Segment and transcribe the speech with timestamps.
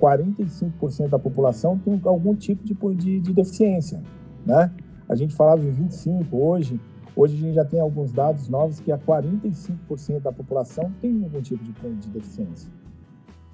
[0.00, 4.02] 45% da população tem algum tipo de, de, de, deficiência,
[4.46, 4.72] né?
[5.08, 6.80] A gente falava em 25 hoje,
[7.16, 11.40] hoje a gente já tem alguns dados novos que a 45% da população tem algum
[11.40, 12.70] tipo de, de deficiência.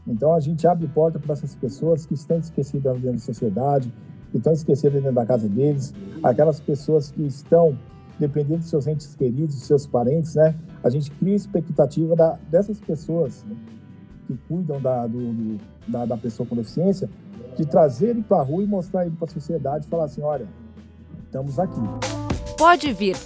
[0.07, 3.92] Então a gente abre porta para essas pessoas que estão esquecidas dentro da sociedade,
[4.30, 7.79] que estão esquecidas dentro da casa deles, aquelas pessoas que estão
[8.18, 10.54] dependendo de seus entes queridos, de seus parentes, né?
[10.82, 13.56] A gente cria expectativa da, dessas pessoas né?
[14.27, 17.09] Que cuidam da, do, do, da, da, pessoa com deficiência,
[17.57, 20.22] de trazer ele para a rua e mostrar ele para a sociedade e falar assim,
[20.22, 20.46] olha,
[21.26, 21.80] estamos aqui.
[22.57, 23.16] Pode vir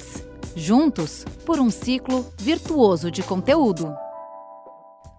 [0.55, 3.95] juntos por um ciclo virtuoso de conteúdo.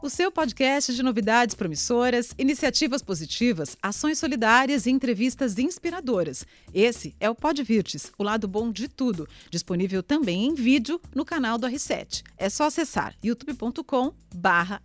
[0.01, 6.45] O seu podcast de novidades promissoras, iniciativas positivas, ações solidárias e entrevistas inspiradoras.
[6.73, 11.57] Esse é o Podvirtes, o lado bom de tudo, disponível também em vídeo no canal
[11.57, 12.23] do R7.
[12.37, 14.13] É só acessar youtube.com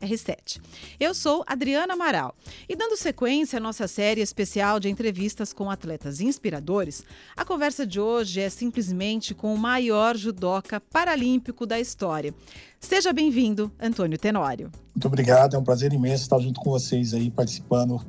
[0.01, 0.61] R7.
[0.99, 2.35] Eu sou Adriana Amaral
[2.69, 7.05] e dando sequência à nossa série especial de entrevistas com atletas inspiradores,
[7.37, 12.35] a conversa de hoje é simplesmente com o maior judoca paralímpico da história.
[12.81, 14.71] Seja bem-vindo, Antônio Tenório.
[14.95, 18.01] Muito obrigado, é um prazer imenso estar junto com vocês aí, participando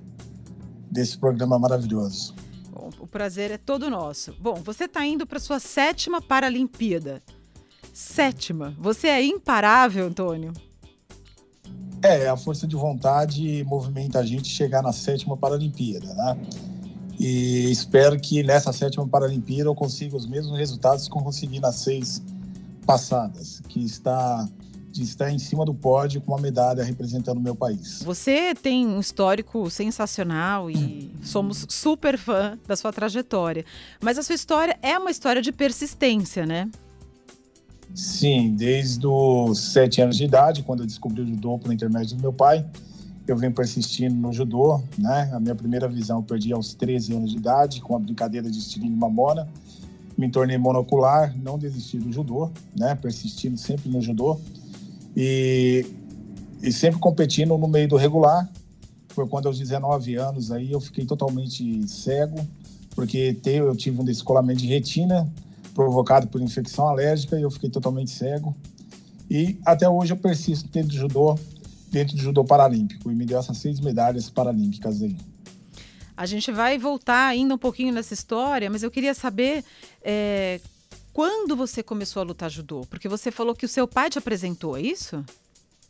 [0.92, 2.36] desse programa maravilhoso.
[2.72, 4.34] Bom, o prazer é todo nosso.
[4.40, 7.22] Bom, você está indo para sua sétima Paralimpíada.
[7.94, 8.76] Sétima.
[8.80, 10.54] Você é imparável, Antônio?
[12.04, 16.38] É, a força de vontade movimenta a gente chegar na sétima Paralimpíada, né?
[17.18, 21.78] E espero que nessa sétima Paralimpíada eu consiga os mesmos resultados que eu consegui nas
[21.78, 22.22] seis
[22.86, 24.48] passadas, que está
[24.96, 28.02] de estar em cima do pódio com uma medalha representando o meu país.
[28.04, 33.66] Você tem um histórico sensacional e somos super fã da sua trajetória.
[34.02, 36.70] Mas a sua história é uma história de persistência, né?
[37.94, 42.22] Sim, desde os sete anos de idade, quando eu descobri o judô por intermédio do
[42.22, 42.66] meu pai,
[43.28, 45.30] eu venho persistindo no judô, né?
[45.34, 48.60] A minha primeira visão eu perdi aos 13 anos de idade, com a brincadeira de
[48.60, 49.48] estilingue mamona.
[50.18, 52.96] Me tornei monocular, não desisti do judô, né?
[52.96, 54.40] Persistindo sempre no judô
[55.16, 55.86] e,
[56.62, 58.50] e sempre competindo no meio do regular.
[59.10, 62.38] Foi quando aos 19 anos aí eu fiquei totalmente cego,
[62.94, 65.32] porque eu tive um descolamento de retina
[65.74, 68.56] provocado por infecção alérgica e eu fiquei totalmente cego.
[69.30, 71.38] E até hoje eu persisto dentro do judô,
[71.92, 75.18] dentro do judô paralímpico e me deu essas seis medalhas paralímpicas aí.
[76.18, 79.64] A gente vai voltar ainda um pouquinho nessa história, mas eu queria saber
[80.02, 80.62] é,
[81.12, 82.86] quando você começou a lutar judô?
[82.90, 85.24] Porque você falou que o seu pai te apresentou, é isso?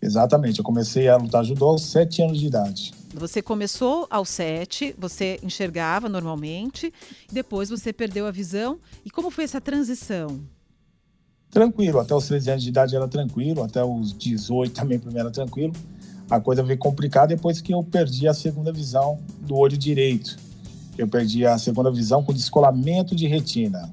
[0.01, 2.93] Exatamente, eu comecei a lutar judô aos sete anos de idade.
[3.13, 6.93] Você começou aos sete, você enxergava normalmente,
[7.31, 8.79] depois você perdeu a visão.
[9.03, 10.41] E como foi essa transição?
[11.49, 15.17] Tranquilo, até os 13 anos de idade era tranquilo, até os 18 também para mim
[15.17, 15.73] era tranquilo.
[16.29, 20.37] A coisa veio complicada depois que eu perdi a segunda visão do olho direito.
[20.97, 23.89] Eu perdi a segunda visão com descolamento de retina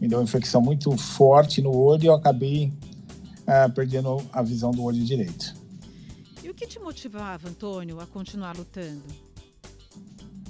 [0.00, 2.72] me deu uma infecção muito forte no olho e eu acabei
[3.46, 5.54] é, perdendo a visão do olho direito.
[6.42, 9.02] E o que te motivava, Antônio, a continuar lutando?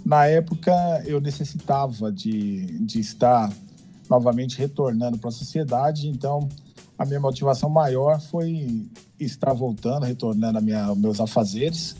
[0.06, 0.72] Na época,
[1.04, 3.52] eu necessitava de, de estar
[4.08, 6.48] novamente retornando para a sociedade, então
[7.00, 8.86] a minha motivação maior foi
[9.18, 11.96] estar voltando, retornando a minha, meus afazeres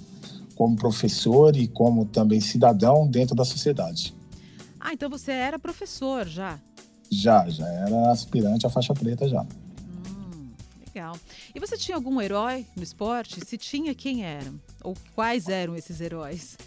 [0.55, 4.15] como professor e como também cidadão dentro da sociedade.
[4.78, 6.60] Ah, então você era professor já?
[7.10, 9.41] Já, já era aspirante à faixa preta já.
[9.41, 10.50] Hum,
[10.87, 11.16] legal.
[11.55, 13.43] E você tinha algum herói no esporte?
[13.43, 14.60] Se tinha, quem eram?
[14.84, 16.59] Ou quais eram esses heróis?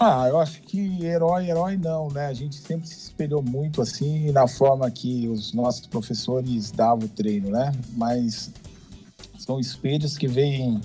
[0.00, 2.26] Ah, eu acho que herói, herói não, né?
[2.26, 7.08] A gente sempre se espelhou muito assim na forma que os nossos professores davam o
[7.08, 7.72] treino, né?
[7.96, 8.52] Mas
[9.38, 10.80] são espelhos que vêm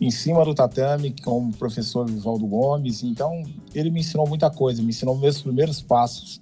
[0.00, 3.04] em cima do tatame, com o professor Vivaldo Gomes.
[3.04, 6.40] Então, ele me ensinou muita coisa, me ensinou meus primeiros passos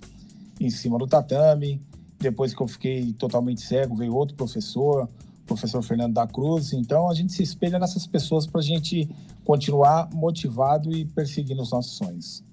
[0.59, 1.79] em cima do tatame,
[2.19, 5.09] depois que eu fiquei totalmente cego, veio outro professor,
[5.47, 6.73] professor Fernando da Cruz.
[6.73, 9.09] Então a gente se espelha nessas pessoas para a gente
[9.49, 12.45] continuar motivado e perseguindo os nossos sonhos.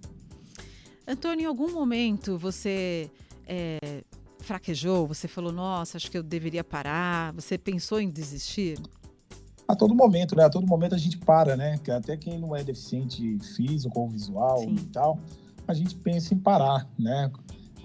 [1.06, 3.12] Antônio, em algum momento você
[3.46, 4.02] é,
[4.40, 5.06] fraquejou?
[5.06, 7.34] Você falou, nossa, acho que eu deveria parar?
[7.34, 8.80] Você pensou em desistir?
[9.68, 10.46] A todo momento, né?
[10.46, 11.78] A todo momento a gente para, né?
[11.90, 14.76] Até quem não é deficiente físico ou visual Sim.
[14.76, 15.20] e tal,
[15.68, 17.30] a gente pensa em parar, né?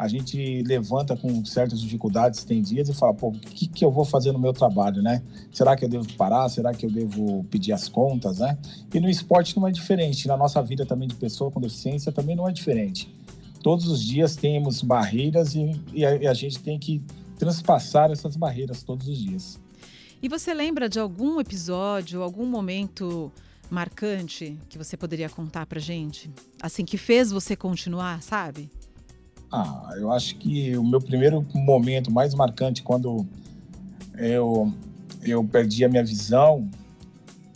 [0.00, 3.91] A gente levanta com certas dificuldades, tem dias e fala, pô, o que, que eu
[3.91, 5.23] vou fazer no meu trabalho, né?
[5.52, 6.49] Será que eu devo parar?
[6.49, 8.56] Será que eu devo pedir as contas, né?
[8.94, 12.35] E no esporte não é diferente, na nossa vida também de pessoa com deficiência também
[12.35, 13.14] não é diferente.
[13.62, 17.02] Todos os dias temos barreiras e, e, a, e a gente tem que
[17.38, 19.61] transpassar essas barreiras todos os dias.
[20.23, 23.31] E você lembra de algum episódio, algum momento
[23.69, 26.31] marcante que você poderia contar pra gente?
[26.61, 28.70] Assim, que fez você continuar, sabe?
[29.52, 33.26] Ah, eu acho que o meu primeiro momento mais marcante quando
[34.17, 34.73] eu,
[35.23, 36.69] eu perdi a minha visão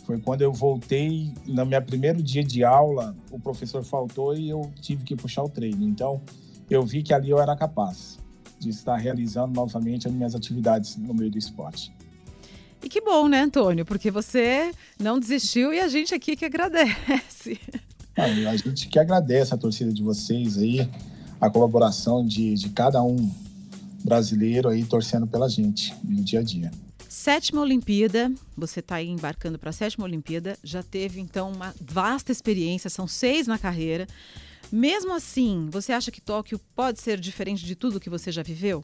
[0.05, 4.71] foi quando eu voltei no meu primeiro dia de aula, o professor faltou e eu
[4.79, 5.83] tive que puxar o treino.
[5.83, 6.21] Então,
[6.69, 8.19] eu vi que ali eu era capaz
[8.59, 11.91] de estar realizando novamente as minhas atividades no meio do esporte.
[12.83, 13.83] E que bom, né, Antônio?
[13.83, 17.59] Porque você não desistiu e a gente aqui que agradece.
[18.15, 20.89] Ah, a gente que agradece a torcida de vocês aí,
[21.39, 23.29] a colaboração de, de cada um
[24.03, 26.71] brasileiro aí torcendo pela gente no dia a dia.
[27.09, 32.31] Sétima Olimpíada, você está aí embarcando para a sétima Olimpíada, já teve então uma vasta
[32.31, 34.05] experiência, são seis na carreira.
[34.71, 38.83] Mesmo assim, você acha que Tóquio pode ser diferente de tudo que você já viveu?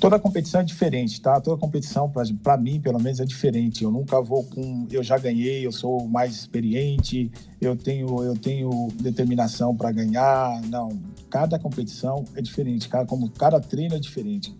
[0.00, 1.40] Toda competição é diferente, tá?
[1.40, 2.12] Toda competição,
[2.42, 3.82] para mim, pelo menos, é diferente.
[3.82, 4.86] Eu nunca vou com.
[4.90, 7.30] Eu já ganhei, eu sou mais experiente,
[7.60, 10.62] eu tenho, eu tenho determinação para ganhar.
[10.68, 10.90] Não.
[11.28, 14.56] Cada competição é diferente, cada, como cada treino é diferente.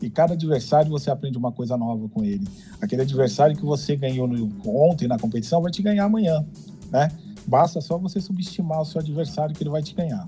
[0.00, 2.48] E cada adversário você aprende uma coisa nova com ele.
[2.80, 6.44] Aquele adversário que você ganhou no, ontem na competição vai te ganhar amanhã,
[6.90, 7.10] né?
[7.46, 10.24] Basta só você subestimar o seu adversário que ele vai te ganhar.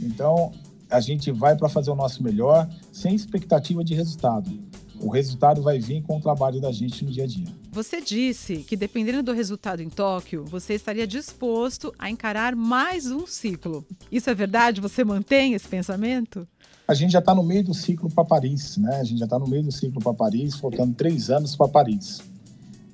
[0.00, 0.52] Então,
[0.90, 4.50] a gente vai para fazer o nosso melhor, sem expectativa de resultado.
[4.98, 7.46] O resultado vai vir com o trabalho da gente no dia a dia.
[7.70, 13.26] Você disse que, dependendo do resultado em Tóquio, você estaria disposto a encarar mais um
[13.26, 13.84] ciclo.
[14.10, 14.80] Isso é verdade?
[14.80, 16.48] Você mantém esse pensamento?
[16.88, 19.00] A gente já está no meio do ciclo para Paris, né?
[19.00, 22.22] A gente já está no meio do ciclo para Paris, faltando três anos para Paris.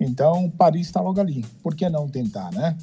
[0.00, 1.44] Então, Paris está logo ali.
[1.62, 2.76] Por que não tentar, né?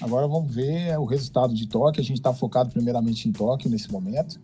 [0.00, 2.00] Agora vamos ver o resultado de Tóquio.
[2.00, 4.38] A gente está focado primeiramente em Tóquio nesse momento.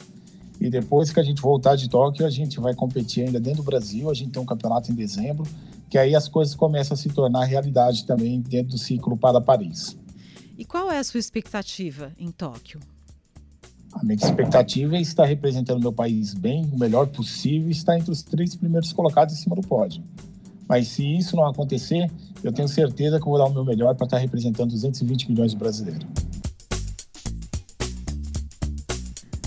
[0.60, 3.66] E depois que a gente voltar de Tóquio, a gente vai competir ainda dentro do
[3.66, 4.10] Brasil.
[4.10, 5.46] A gente tem um campeonato em dezembro,
[5.90, 9.96] que aí as coisas começam a se tornar realidade também dentro do ciclo para Paris.
[10.56, 12.80] E qual é a sua expectativa em Tóquio?
[13.92, 18.10] A minha expectativa é estar representando meu país bem, o melhor possível, e estar entre
[18.10, 20.02] os três primeiros colocados em cima do pódio.
[20.68, 22.10] Mas se isso não acontecer,
[22.42, 25.50] eu tenho certeza que eu vou dar o meu melhor para estar representando 220 milhões
[25.52, 26.06] de brasileiros.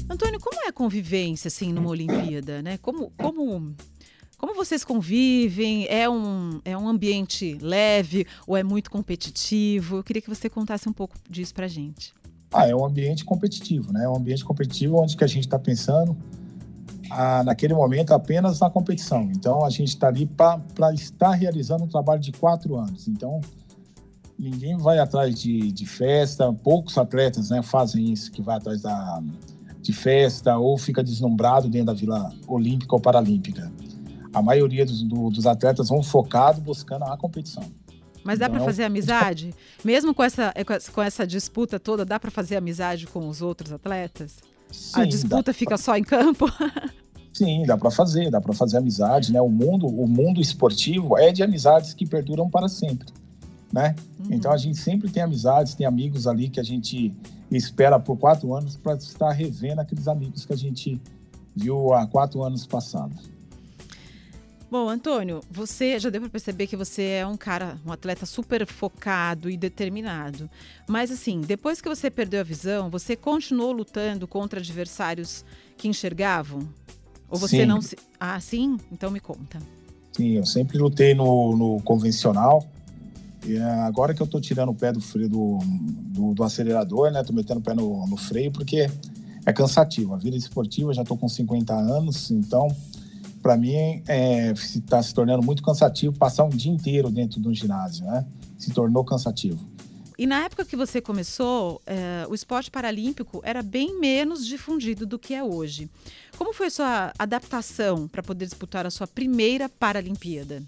[0.09, 2.77] Antônio, como é a convivência assim numa Olimpíada, né?
[2.77, 3.75] Como como
[4.37, 5.87] como vocês convivem?
[5.89, 9.97] É um, é um ambiente leve ou é muito competitivo?
[9.97, 12.13] Eu queria que você contasse um pouco disso para gente.
[12.53, 14.05] Ah, é um ambiente competitivo, né?
[14.05, 16.15] É um ambiente competitivo onde que a gente está pensando
[17.09, 19.29] a, naquele momento apenas na competição.
[19.31, 23.07] Então a gente está ali para estar realizando um trabalho de quatro anos.
[23.07, 23.41] Então
[24.37, 29.21] ninguém vai atrás de, de festa, poucos atletas né, fazem isso, que vai atrás da,
[29.81, 33.71] de festa ou fica deslumbrado dentro da Vila Olímpica ou Paralímpica.
[34.33, 37.63] A maioria dos, do, dos atletas vão focado buscando a competição.
[38.23, 39.53] Mas dá então, para fazer amizade?
[39.83, 40.53] Mesmo com essa,
[40.93, 44.37] com essa disputa toda, dá para fazer amizade com os outros atletas?
[44.71, 46.45] Sim, a disputa fica só em campo?
[47.33, 49.39] Sim, dá para fazer, dá para fazer amizade, né?
[49.39, 53.07] O mundo, o mundo esportivo é de amizades que perduram para sempre,
[53.71, 53.95] né?
[54.19, 54.25] Uhum.
[54.31, 57.13] Então a gente sempre tem amizades, tem amigos ali que a gente
[57.51, 60.99] espera por quatro anos para estar revendo aqueles amigos que a gente
[61.55, 63.29] viu há quatro anos passados.
[64.69, 68.67] Bom, Antônio, você já deu para perceber que você é um cara, um atleta super
[68.67, 70.49] focado e determinado.
[70.89, 75.45] Mas assim, depois que você perdeu a visão, você continuou lutando contra adversários
[75.77, 76.67] que enxergavam?
[77.29, 77.65] Ou você sim.
[77.65, 77.97] não se.
[78.19, 78.77] Ah, sim?
[78.91, 79.57] Então me conta.
[80.11, 82.65] Sim, eu sempre lutei no, no convencional.
[83.45, 87.09] E é, agora que eu tô tirando o pé do freio do, do, do acelerador,
[87.11, 87.23] né?
[87.23, 88.89] Tô metendo o pé no, no freio porque
[89.45, 90.13] é cansativo.
[90.13, 92.67] A vida esportiva, já tô com 50 anos, então
[93.47, 94.53] para mim está é,
[94.85, 98.25] tá se tornando muito cansativo passar um dia inteiro dentro de um ginásio, né?
[98.57, 99.65] Se tornou cansativo.
[100.17, 105.17] E na época que você começou, é, o esporte paralímpico era bem menos difundido do
[105.17, 105.89] que é hoje.
[106.37, 110.61] Como foi a sua adaptação para poder disputar a sua primeira Paralimpíada?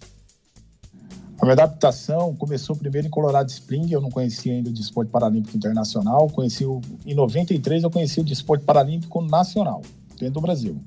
[1.37, 5.57] A minha adaptação começou primeiro em Colorado Spring, eu não conhecia ainda o desporto paralímpico
[5.57, 9.81] internacional, conheci o, em 93 eu conheci o desporto paralímpico nacional,
[10.17, 10.81] dentro do Brasil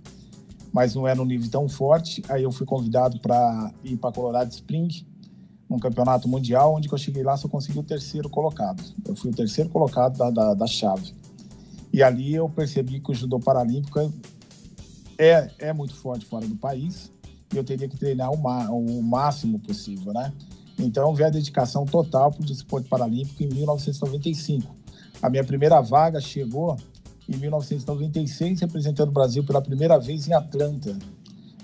[0.73, 2.23] mas não era um nível tão forte.
[2.29, 4.89] Aí eu fui convidado para ir para Colorado Spring,
[5.69, 8.83] um campeonato mundial, onde eu cheguei lá só consegui o terceiro colocado.
[9.07, 11.15] Eu fui o terceiro colocado da, da, da chave.
[11.93, 14.13] E ali eu percebi que o judô paralímpico
[15.19, 17.13] é, é muito forte fora do país
[17.53, 20.33] e eu teria que treinar o, o máximo possível, né?
[20.79, 24.75] Então veio a dedicação total para o desporto paralímpico em 1995.
[25.21, 26.77] A minha primeira vaga chegou
[27.29, 30.97] em 1996, representando o Brasil pela primeira vez em Atlanta.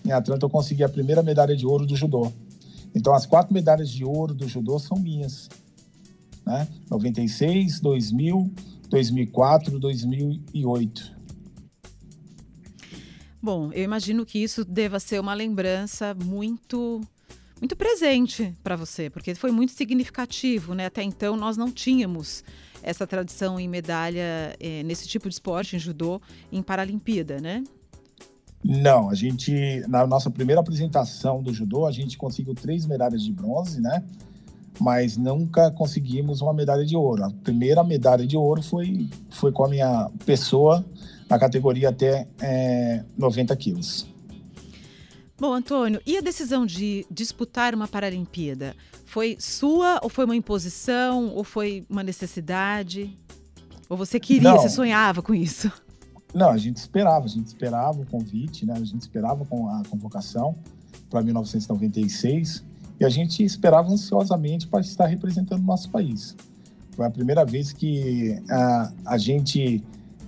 [0.05, 2.33] Em Atlanta, eu consegui a primeira medalha de ouro do judô.
[2.95, 5.49] Então, as quatro medalhas de ouro do judô são minhas.
[6.47, 6.67] Né?
[6.91, 8.51] 96, 2000,
[8.89, 11.19] 2004, 2008.
[13.41, 17.01] Bom, eu imagino que isso deva ser uma lembrança muito
[17.61, 20.87] muito presente para você, porque foi muito significativo, né?
[20.87, 22.45] Até então nós não tínhamos
[22.89, 27.63] essa tradição em medalha eh, nesse tipo de esporte, em judô, em Paralimpíada, né?
[28.65, 33.31] Não, a gente, na nossa primeira apresentação do judô, a gente conseguiu três medalhas de
[33.31, 34.03] bronze, né?
[34.81, 37.25] Mas nunca conseguimos uma medalha de ouro.
[37.25, 40.83] A primeira medalha de ouro foi, foi com a minha pessoa
[41.29, 44.07] na categoria até é, 90 quilos.
[45.41, 48.75] Bom, Antônio, e a decisão de disputar uma Paralimpíada?
[49.07, 53.17] Foi sua ou foi uma imposição ou foi uma necessidade?
[53.89, 54.59] Ou você queria, Não.
[54.59, 55.71] você sonhava com isso?
[56.35, 58.75] Não, a gente esperava, a gente esperava o convite, né?
[58.75, 60.57] A gente esperava com a convocação
[61.09, 62.65] para 1996
[62.99, 66.37] e a gente esperava ansiosamente para estar representando o nosso país.
[66.97, 69.85] Foi a primeira vez que a, a gente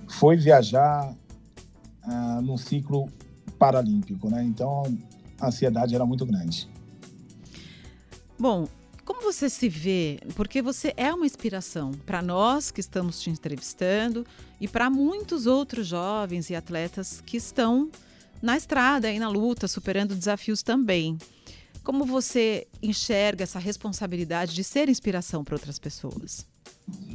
[0.07, 1.13] foi viajar
[2.07, 3.09] uh, num ciclo
[3.61, 4.43] paralímpico, né?
[4.43, 4.81] Então
[5.39, 6.67] a ansiedade era muito grande.
[8.39, 8.67] Bom,
[9.05, 10.19] como você se vê?
[10.35, 14.25] Porque você é uma inspiração para nós que estamos te entrevistando
[14.59, 17.91] e para muitos outros jovens e atletas que estão
[18.41, 21.19] na estrada e na luta, superando desafios também.
[21.83, 26.47] Como você enxerga essa responsabilidade de ser inspiração para outras pessoas?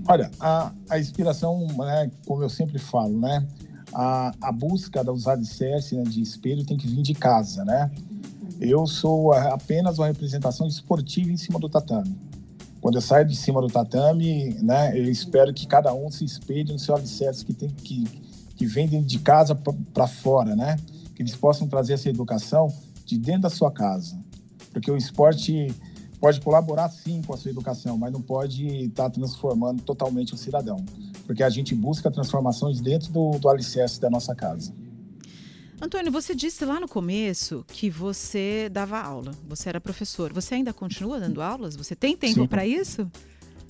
[0.06, 3.44] Olha, a, a inspiração, né, como eu sempre falo, né,
[3.92, 7.90] a, a busca dos alicerces né, de espelho tem que vir de casa, né?
[8.60, 12.16] Eu sou apenas uma representação esportiva em cima do tatame.
[12.80, 16.72] Quando eu saio de cima do tatame, né, eu espero que cada um se espelhe
[16.72, 18.26] no seu alicerce que tem que
[18.56, 20.76] que vem de casa para fora, né?
[21.14, 22.72] Que eles possam trazer essa educação
[23.04, 24.18] de dentro da sua casa,
[24.72, 25.74] porque o esporte
[26.20, 30.36] pode colaborar sim com a sua educação, mas não pode estar tá transformando totalmente o
[30.36, 30.84] cidadão,
[31.26, 34.72] porque a gente busca transformações dentro do, do alicerce da nossa casa.
[35.80, 40.32] Antônio, você disse lá no começo que você dava aula, você era professor.
[40.32, 41.76] Você ainda continua dando aulas?
[41.76, 43.10] Você tem tempo para isso?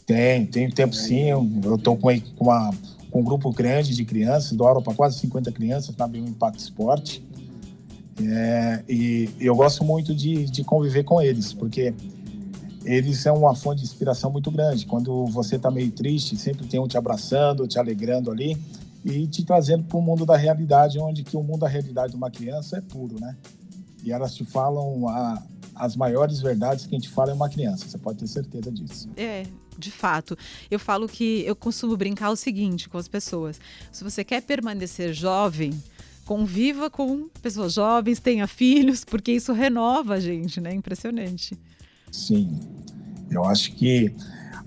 [0.07, 1.31] Tem, tenho tempo sim.
[1.31, 2.71] Eu estou com, uma,
[3.11, 6.61] com um grupo grande de crianças, dou aula para quase 50 crianças na Bio Impacto
[6.61, 7.25] Esporte.
[8.23, 11.93] É, e eu gosto muito de, de conviver com eles, porque
[12.87, 14.87] eles são uma fonte de inspiração muito grande.
[14.87, 18.57] Quando você está meio triste, sempre tem um te abraçando, te alegrando ali
[19.05, 22.16] e te trazendo para o mundo da realidade, onde que o mundo da realidade de
[22.16, 23.37] uma criança é puro, né?
[24.05, 25.43] E elas te falam a,
[25.75, 29.09] as maiores verdades que a gente fala é uma criança, você pode ter certeza disso.
[29.16, 29.45] É,
[29.76, 30.38] de fato.
[30.71, 35.12] Eu falo que eu costumo brincar o seguinte com as pessoas: se você quer permanecer
[35.12, 35.73] jovem,
[36.25, 40.73] conviva com pessoas jovens, tenha filhos, porque isso renova a gente, né?
[40.73, 41.59] Impressionante.
[42.11, 42.59] Sim,
[43.31, 44.15] eu acho que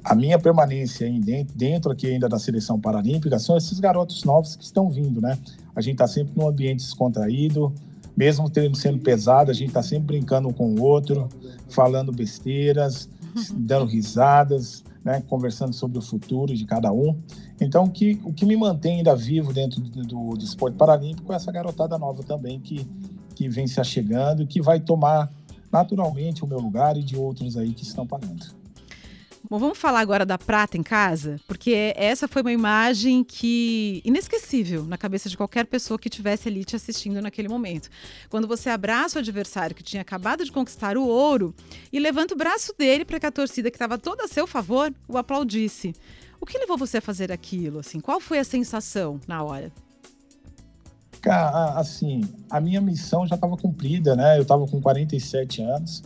[0.04, 4.64] a minha permanência dentro, dentro aqui ainda da seleção paralímpica são esses garotos novos que
[4.64, 5.38] estão vindo, né?
[5.76, 7.74] A gente está sempre num ambiente descontraído,
[8.16, 11.30] mesmo tendo sendo pesado, a gente está sempre brincando com o outro,
[11.70, 13.10] falando besteiras,
[13.54, 15.22] dando risadas, né?
[15.28, 17.18] Conversando sobre o futuro de cada um.
[17.62, 21.32] Então, o que, o que me mantém ainda vivo dentro do, do, do esporte paralímpico
[21.34, 22.88] é essa garotada nova também que,
[23.36, 25.30] que vem se achegando e que vai tomar
[25.72, 28.60] naturalmente o meu lugar e de outros aí que estão pagando.
[29.50, 34.86] Bom, vamos falar agora da prata em casa, porque essa foi uma imagem que inesquecível
[34.86, 37.90] na cabeça de qualquer pessoa que estivesse ali te assistindo naquele momento.
[38.30, 41.56] Quando você abraça o adversário que tinha acabado de conquistar o ouro
[41.92, 44.94] e levanta o braço dele para que a torcida que estava toda a seu favor
[45.08, 45.96] o aplaudisse.
[46.40, 47.80] O que levou você a fazer aquilo?
[47.80, 49.72] Assim, qual foi a sensação na hora?
[51.22, 54.38] Cara, assim, a minha missão já estava cumprida, né?
[54.38, 56.02] Eu estava com 47 anos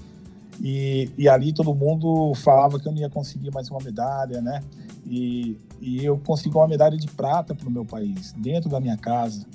[0.62, 4.62] e, e ali todo mundo falava que eu não ia conseguir mais uma medalha, né?
[5.06, 8.98] E, e eu consegui uma medalha de prata para o meu país, dentro da minha
[8.98, 9.46] casa.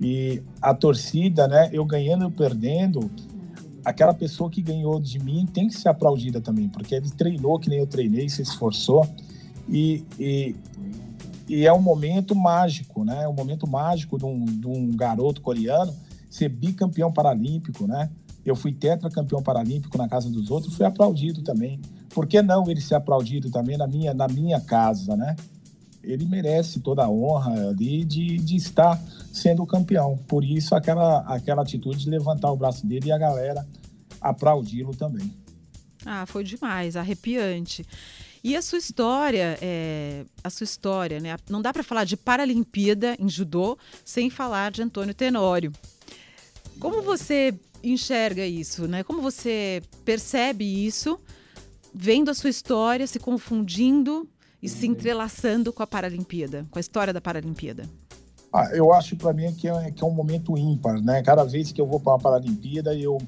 [0.00, 1.70] E a torcida, né?
[1.72, 3.10] Eu ganhando ou perdendo,
[3.84, 7.68] aquela pessoa que ganhou de mim tem que ser aplaudida também, porque ele treinou que
[7.68, 9.06] nem eu treinei, se esforçou.
[9.68, 10.54] E, e,
[11.48, 13.24] e é um momento mágico, né?
[13.24, 15.94] É um momento mágico de um, de um garoto coreano
[16.28, 18.10] ser bicampeão paralímpico, né?
[18.44, 21.80] Eu fui tetracampeão paralímpico na casa dos outros, fui aplaudido também.
[22.10, 25.36] Por que não ele ser aplaudido também na minha, na minha casa, né?
[26.02, 29.00] Ele merece toda a honra ali de, de estar
[29.32, 30.18] sendo campeão.
[30.28, 33.66] Por isso, aquela, aquela atitude de levantar o braço dele e a galera
[34.20, 35.32] aplaudi-lo também.
[36.06, 37.84] Ah, foi demais, arrepiante.
[38.42, 41.36] E a sua história, é, a sua história, né?
[41.48, 45.72] Não dá para falar de Paralimpíada em judô sem falar de Antônio Tenório.
[46.78, 49.02] Como você enxerga isso, né?
[49.02, 51.18] Como você percebe isso,
[51.92, 54.28] vendo a sua história se confundindo
[54.62, 57.84] e se entrelaçando com a Paralimpíada, com a história da Paralimpíada?
[58.52, 61.22] Ah, eu acho para mim que é, que é um momento ímpar, né?
[61.22, 63.18] Cada vez que eu vou para uma Paralimpíada, eu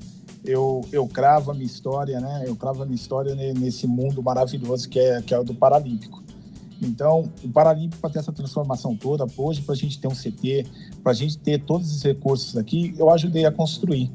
[0.45, 2.45] eu, eu cravo a minha história, né?
[2.47, 6.23] Eu cravo a minha história nesse mundo maravilhoso que é, que é o do Paralímpico.
[6.83, 10.67] Então, o Paralímpico, para ter essa transformação toda, hoje, para a gente ter um CT,
[11.03, 14.11] para a gente ter todos os recursos aqui, eu ajudei a construir,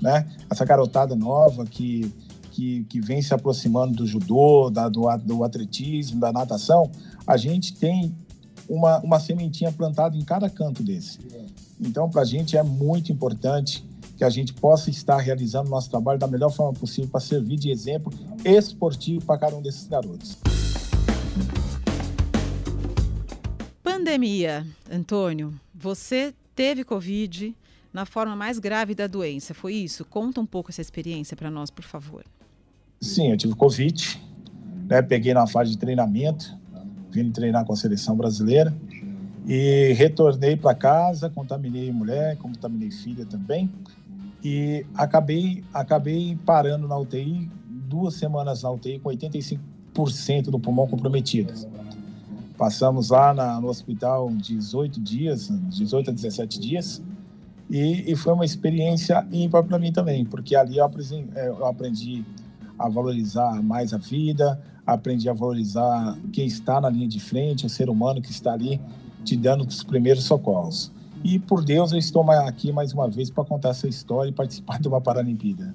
[0.00, 0.26] né?
[0.50, 2.12] Essa garotada nova que,
[2.50, 6.90] que, que vem se aproximando do judô, da, do, do atletismo, da natação,
[7.24, 8.12] a gente tem
[8.68, 11.20] uma, uma sementinha plantada em cada canto desse.
[11.80, 13.87] Então, para a gente é muito importante
[14.18, 17.70] que a gente possa estar realizando nosso trabalho da melhor forma possível para servir de
[17.70, 18.12] exemplo
[18.44, 20.36] esportivo para cada um desses garotos.
[23.80, 27.54] Pandemia, Antônio, você teve Covid
[27.92, 30.04] na forma mais grave da doença, foi isso?
[30.04, 32.24] Conta um pouco essa experiência para nós, por favor.
[33.00, 34.20] Sim, eu tive Covid,
[34.88, 35.00] né?
[35.00, 36.58] peguei na fase de treinamento,
[37.08, 38.74] vim treinar com a seleção brasileira
[39.46, 43.70] e retornei para casa, contaminei mulher, contaminei filha também
[44.42, 47.50] e acabei acabei parando na UTI
[47.88, 49.58] duas semanas na UTI com 85%
[50.50, 51.52] do pulmão comprometido.
[52.56, 57.02] Passamos lá na, no hospital 18 dias, 18 a 17 dias,
[57.70, 61.66] e, e foi uma experiência ímpar para mim também, porque ali eu aprendi, é, eu
[61.66, 62.24] aprendi
[62.78, 67.68] a valorizar mais a vida, aprendi a valorizar quem está na linha de frente, o
[67.68, 68.80] ser humano que está ali
[69.24, 70.90] te dando os primeiros socorros.
[71.24, 74.78] E por Deus eu estou aqui mais uma vez para contar essa história e participar
[74.80, 75.74] de uma Paralimpíada.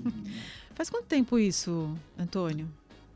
[0.75, 2.67] Faz quanto tempo isso, Antônio?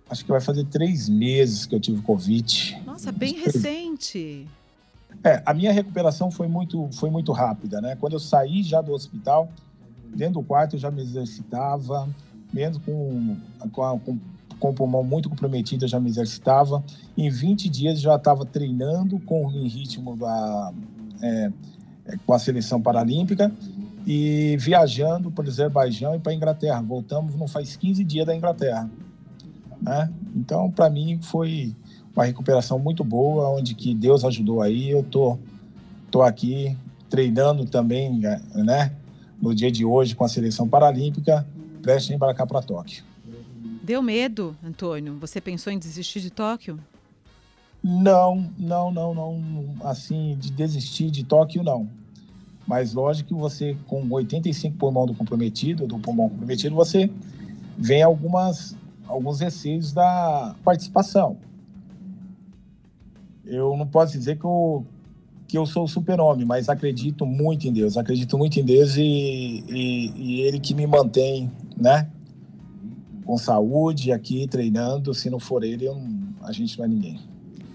[0.10, 2.82] acho que vai fazer três meses que eu tive Covid.
[2.86, 4.48] Nossa, bem recente.
[5.24, 7.96] É, a minha recuperação foi muito, foi muito rápida, né?
[8.00, 9.50] Quando eu saí já do hospital,
[10.16, 12.08] dentro do quarto eu já me exercitava,
[12.54, 13.38] mesmo com,
[13.72, 14.20] com, com,
[14.60, 16.84] com o pulmão muito comprometido, eu já me exercitava.
[17.18, 20.74] Em 20 dias já estava treinando com em ritmo da,
[21.22, 21.52] é,
[22.26, 23.52] com a seleção paralímpica
[24.06, 26.82] e viajando para o Azerbaijão e para a Inglaterra.
[26.82, 28.90] Voltamos não faz 15 dias da Inglaterra.
[29.82, 30.12] Né?
[30.36, 31.76] Então, para mim, foi
[32.16, 34.90] uma recuperação muito boa, onde que Deus ajudou aí.
[34.90, 35.38] Eu tô,
[36.10, 36.76] tô aqui
[37.10, 38.20] treinando também,
[38.56, 38.92] né?
[39.42, 41.48] No dia de hoje com a seleção paralímpica,
[41.82, 43.04] prestes a embarcar para Tóquio.
[43.84, 45.18] Deu medo, Antônio?
[45.20, 46.80] Você pensou em desistir de Tóquio?
[47.84, 49.76] Não, não, não, não.
[49.82, 51.88] Assim, de desistir de Tóquio, não.
[52.68, 57.10] Mas lógico que você, com 85 pulmão do comprometido, do pulmão comprometido, você
[57.78, 58.76] vem algumas
[59.08, 61.38] alguns receios da participação.
[63.46, 64.86] Eu não posso dizer que eu,
[65.48, 67.98] que eu sou super-homem, mas acredito muito em Deus.
[67.98, 72.10] Acredito muito em Deus e, e, e Ele que me mantém, né?
[73.26, 75.14] Com saúde aqui, treinando.
[75.14, 75.98] Se não for Ele, eu,
[76.42, 77.20] a gente não é ninguém.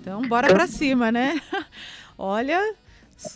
[0.02, 1.40] Então, bora para cima, né?
[2.18, 2.60] Olha,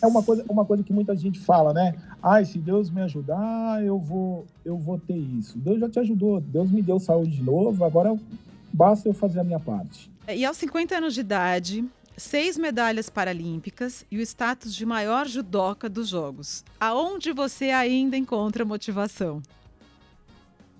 [0.01, 1.95] é uma coisa, uma coisa que muita gente fala, né?
[2.21, 5.57] Ai, se Deus me ajudar, eu vou, eu vou ter isso.
[5.57, 8.13] Deus já te ajudou, Deus me deu saúde de novo, agora
[8.73, 10.11] basta eu fazer a minha parte.
[10.27, 11.85] E aos 50 anos de idade,
[12.17, 16.65] seis medalhas paralímpicas e o status de maior judoca dos Jogos.
[16.77, 19.41] Aonde você ainda encontra motivação?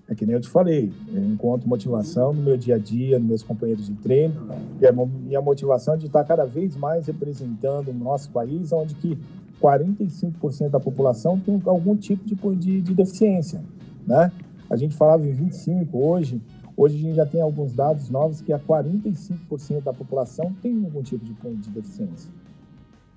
[0.08, 3.28] É que nem eu te falei, eu encontro motivação no meu dia a dia, nos
[3.28, 4.34] meus companheiros de treino,
[4.80, 8.94] e a minha motivação é de estar cada vez mais representando o nosso país, onde
[8.94, 9.18] que
[9.60, 13.60] 45% da população tem algum tipo de, de, de, deficiência,
[14.06, 14.32] né?
[14.70, 16.40] A gente falava em 25 hoje,
[16.74, 21.02] hoje a gente já tem alguns dados novos que a 45% da população tem algum
[21.02, 22.30] tipo de, de deficiência.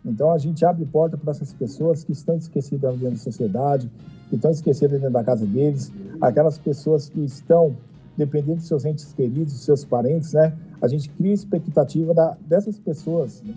[0.04, 3.90] Então a gente abre porta para essas pessoas que estão esquecidas dentro da sociedade,
[4.30, 7.76] que estão esquecidas dentro da casa deles, aquelas pessoas que estão
[8.18, 10.54] dependendo de seus entes queridos, dos seus parentes, né?
[10.82, 13.54] A gente cria expectativa da, dessas pessoas né?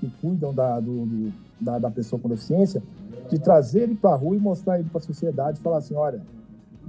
[0.00, 2.82] que cuidam da, do, do, da, da, pessoa com deficiência,
[3.30, 6.20] de trazer ele para a rua e mostrar ele para a sociedade, falar assim, olha,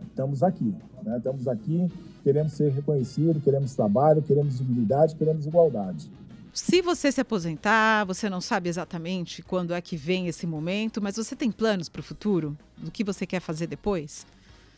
[0.10, 0.74] estamos aqui,
[1.04, 1.18] né?
[1.18, 1.92] Estamos aqui,
[2.24, 6.10] queremos ser reconhecidos, queremos trabalho, queremos dignidade, queremos igualdade.
[6.58, 11.16] Se você se aposentar, você não sabe exatamente quando é que vem esse momento, mas
[11.16, 12.58] você tem planos para o futuro?
[12.76, 14.26] Do que você quer fazer depois?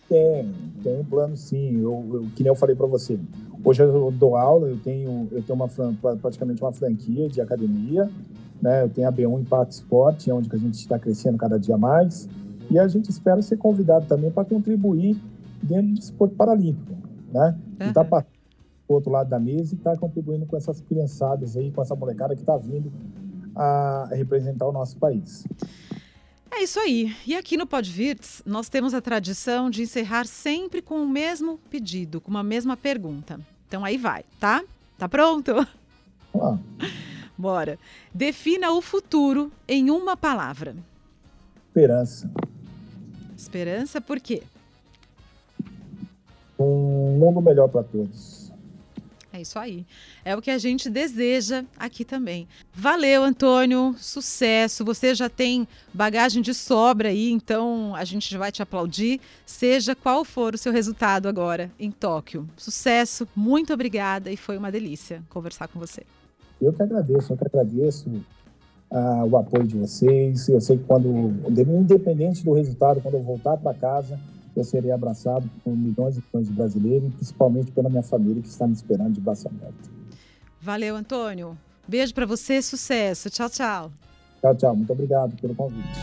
[0.10, 1.82] Tem, tem plano sim.
[1.82, 3.18] Eu, eu, que nem eu falei para você.
[3.63, 5.70] Hoje eu dou aula, eu tenho, eu tenho uma,
[6.18, 8.12] praticamente uma franquia de academia.
[8.62, 8.84] Né?
[8.84, 12.28] Eu tenho a B1 Impact Sport, onde a gente está crescendo cada dia mais.
[12.70, 15.18] E a gente espera ser convidado também para contribuir
[15.63, 16.92] dentro do esporte paralímpico.
[17.32, 17.58] Né?
[17.80, 17.88] Uhum.
[17.88, 18.04] E tá
[18.89, 22.36] do outro lado da mesa e está contribuindo com essas criançadas aí, com essa molecada
[22.36, 22.91] que está vindo
[23.56, 25.45] a representar o nosso país.
[26.52, 27.15] É É isso aí.
[27.25, 32.19] E aqui no Podvirts, nós temos a tradição de encerrar sempre com o mesmo pedido,
[32.19, 33.39] com uma mesma pergunta.
[33.67, 34.63] Então aí vai, tá?
[34.97, 35.52] Tá pronto?
[36.36, 36.58] Ah.
[37.38, 37.80] Bora.
[38.13, 40.75] Defina o futuro em uma palavra.
[41.67, 42.30] Esperança.
[43.38, 44.43] Esperança por quê?
[46.60, 48.38] Um mundo melhor para todos.
[49.39, 49.86] É isso aí.
[50.25, 52.45] É o que a gente deseja aqui também.
[52.73, 53.95] Valeu, Antônio.
[53.97, 54.84] Sucesso.
[54.84, 60.25] Você já tem bagagem de sobra aí, então a gente vai te aplaudir, seja qual
[60.25, 62.49] for o seu resultado agora em Tóquio.
[62.58, 63.25] Sucesso.
[63.34, 66.04] Muito obrigada e foi uma delícia conversar com você.
[66.62, 68.10] Eu que agradeço, eu que agradeço
[68.91, 70.49] ah, o apoio de vocês.
[70.49, 71.08] Eu sei que quando,
[71.47, 74.19] independente do resultado, quando eu voltar para casa,
[74.60, 78.48] eu serei abraçado por milhões e milhões de brasileiros, e principalmente pela minha família que
[78.48, 79.89] está me esperando de braço aberto.
[80.62, 81.58] Valeu, Antônio.
[81.88, 83.30] Beijo para você, sucesso.
[83.30, 83.91] Tchau, tchau.
[84.41, 84.76] Tchau, tchau.
[84.76, 86.00] Muito obrigado pelo convite.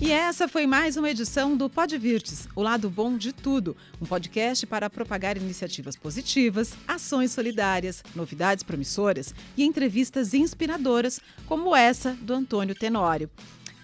[0.00, 4.64] E essa foi mais uma edição do Podvirtes, o lado bom de tudo, um podcast
[4.64, 12.76] para propagar iniciativas positivas, ações solidárias, novidades promissoras e entrevistas inspiradoras, como essa do Antônio
[12.76, 13.28] Tenório.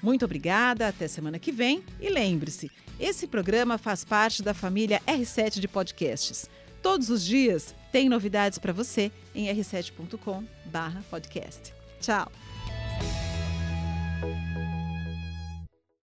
[0.05, 5.59] Muito obrigada, até semana que vem e lembre-se, esse programa faz parte da família R7
[5.59, 6.47] de podcasts.
[6.83, 11.73] Todos os dias tem novidades para você em r7.com/podcast.
[12.03, 12.31] Tchau.